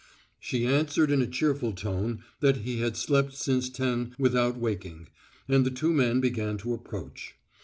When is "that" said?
2.39-2.57